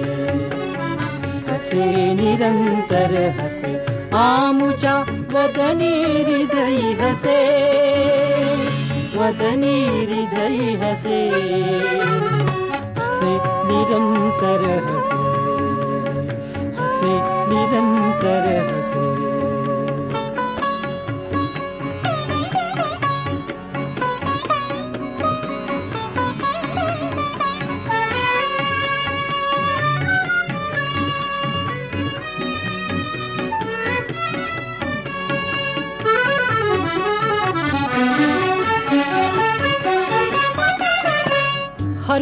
हसे 1.53 2.15
निरंतर 2.15 3.31
हसे. 3.41 3.87
आमुच्या 4.13 5.01
वदनी 5.33 6.03
हृदय 6.23 6.93
हसे. 7.03 7.39
वदनी 9.19 10.05
हृदय 10.05 10.75
हसे. 10.75 11.29
हसे 12.99 13.39
निरंतर 13.65 14.63
हसे. 14.87 15.39
हसे 16.83 17.13
निरंतर 17.49 18.73
हसे. 18.73 19.18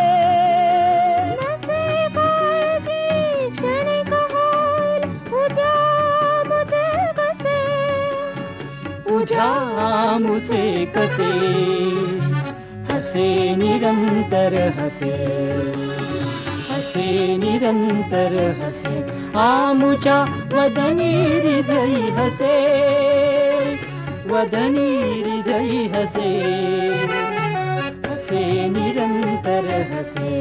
उद्या 5.36 7.12
कसे. 7.18 7.60
तुझ्या 9.10 9.54
आमुचे 10.10 10.86
कसे. 10.86 11.32
हसे 12.90 13.56
निरंतर 13.56 14.70
हसे. 14.78 15.14
हसे 16.70 17.38
निरंतर 17.38 18.52
हसे. 18.62 19.04
आमुच्या 19.36 20.26
वदनी 20.52 21.14
हृदयी 21.14 22.10
हसे. 22.10 23.07
वदनी 24.30 24.90
हृदयी 25.22 25.88
हसे 25.94 26.30
हसे 28.08 28.42
निरन्तर 28.70 29.70
हसे 29.92 30.32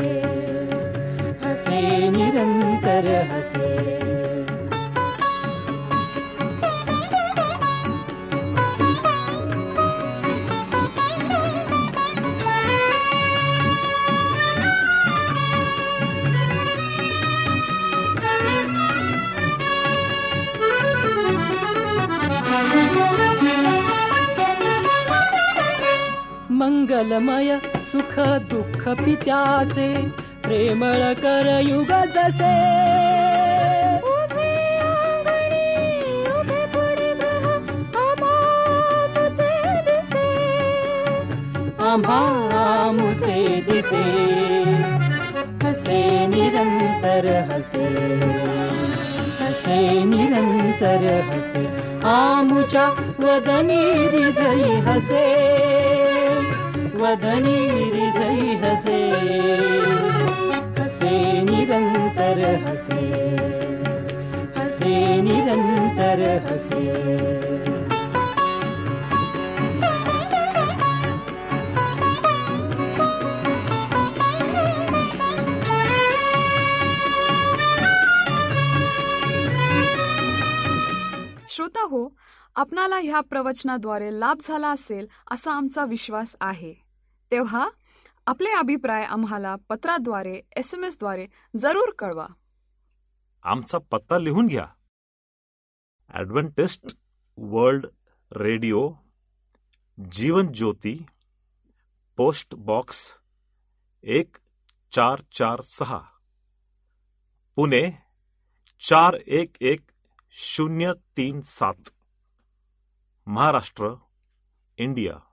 हसे 1.45 1.81
निरन्तर 2.17 3.07
हसे। 3.31 4.36
मंगलमय 26.67 27.59
सुख 27.83 28.19
दुःख 28.19 28.89
पित्याचे 28.89 29.97
प्रेमळ 30.43 31.13
कर 31.13 31.61
युग 31.63 31.85
जसे 31.85 32.55
आम्हा 41.79 42.91
मुचे 42.95 43.65
दिसे. 43.69 44.03
हसे 45.67 46.27
निरंतर 46.27 47.43
हसे. 47.51 47.87
हसे 49.41 50.05
निरंतर 50.05 51.21
हसे. 51.21 51.67
आमुच्या 52.05 52.89
वदनी 53.19 54.07
हृदयी 54.07 54.81
हसे. 54.81 55.46
वदनी 57.01 57.59
हृदयी 57.91 58.55
हसे 58.63 59.01
हसे 60.79 61.11
निरंतर 61.43 62.39
हसे 62.65 63.03
हसे 64.57 64.95
निरंतर 65.23 66.23
हसे। 66.47 66.85
श्रोता 81.49 81.83
हो 81.91 82.09
आपणाला 82.57 82.97
ह्या 82.97 83.21
प्रवचनाद्वारे 83.21 84.09
लाभ 84.21 84.39
झाला 84.45 84.69
असेल 84.69 85.07
असा 85.31 85.53
आमचा 85.53 85.85
विश्वास 85.85 86.37
आहे. 86.41 86.86
तेव्हा 87.31 87.69
आपले 88.27 88.51
अभिप्राय 88.51 89.05
आम्हाला 89.05 89.55
पत्राद्वारे 89.69 90.41
एस 90.57 90.75
एम 90.75 90.85
एसद्वारे 90.85 91.27
जरूर 91.57 91.93
कळवा. 91.99 92.27
आमचा 93.43 93.79
पत्ता 93.91 94.19
लिहून 94.19 94.47
घ्या. 94.47 94.67
Adventist 96.09 96.97
World 97.39 97.87
Radio 98.33 98.89
Jeevan 100.13 100.53
Jyoti 100.53 101.05
post 102.17 102.55
box 102.55 103.01
एक 104.03 104.37
चार 104.93 105.21
चार 105.33 105.61
सहा 105.61 106.01
पुणे 107.57 107.91
चार 108.81 109.15
एक 109.27 109.57
एक 109.61 109.81
शून्य 110.31 110.93
तीन 111.17 111.41
सात 111.41 111.89
महाराष्ट्र 113.27 113.95
इंडिया. 114.77 115.26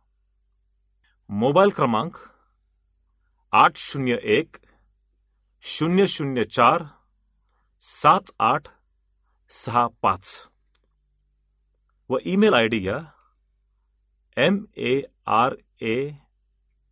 मोबाईल 1.42 1.70
क्रमांक 1.76 2.18
आठ 3.54 3.78
शून्य 3.78 4.18
एक, 4.38 4.58
शून्य 5.64 6.06
शून्य 6.08 6.44
चार, 6.44 6.84
सात 7.82 8.32
आठ, 8.40 8.68
सहा 9.52 9.88
पाच। 10.02 10.36
व 12.10 12.18
ईमेल 12.26 12.54
आय 12.54 12.68
डी 12.68 12.80
घ्या 12.80 13.00
M 14.38 14.64
A 14.78 15.00
R 15.40 15.56
A 15.82 15.96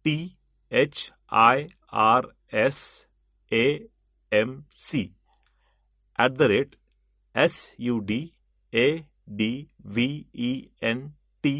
T 0.05 0.17
H 0.71 1.09
I 1.45 1.65
R 2.09 2.25
S 2.65 2.83
A 3.51 3.65
M 4.31 4.59
C 4.81 5.07
at 6.19 6.31
the 6.37 6.41
rate 6.51 6.75
S 7.35 7.63
U 7.79 7.99
D 8.11 8.21
A 8.73 8.89
D 9.37 9.51
V 9.85 10.23
E 10.35 10.53
N 10.89 11.07
T 11.43 11.55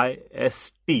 I 0.00 0.16
S 0.46 0.72
T 0.86 1.00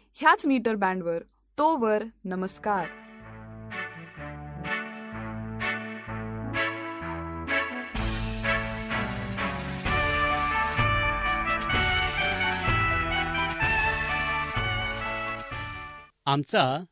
ह्याच 0.13 0.45
मीटर 0.45 0.75
बँडवर 0.75 1.23
तोवर 1.57 2.03
नमस्कार. 2.25 2.85
आमचा 16.25 16.83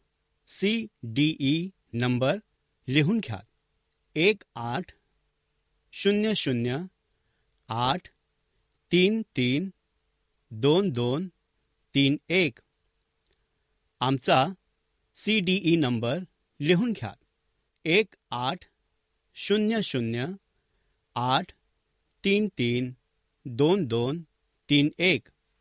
C 0.46 0.88
D 1.04 1.36
E 1.40 1.70
number 1.94 2.38
लिहून 2.88 3.20
घ्या. 3.20 3.40
एक 4.16 4.44
आठ 4.56 4.86
शून्य 5.92 6.34
शून्य 6.36 6.78
आठ 7.70 8.08
तीन 8.92 9.22
तीन 9.22 9.70
दोन 10.52 10.90
दोन 10.90 11.28
तीन 11.96 12.18
एक. 12.30 12.60
आमचा 14.02 14.46
सी 15.16 15.40
डी 15.40 15.62
ई 15.64 15.76
नंबर 15.76 16.20
लिहून 16.60 16.92
घ्या. 16.92 17.14
एक 17.86 18.16
आठ 18.32 18.66
शून्य 19.36 19.82
शून्य 19.82 20.26
आठ 21.16 21.52
तीन 22.24 22.48
तीन 22.48 22.94
दोन 23.46 23.86
दोन 23.86 24.22
तीन 24.70 24.90
एक. 25.00 25.28